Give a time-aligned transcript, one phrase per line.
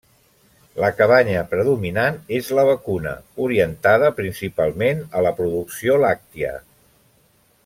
[0.83, 3.13] La cabanya predominant és la vacuna,
[3.49, 6.61] orientada principalment a la producció làctia.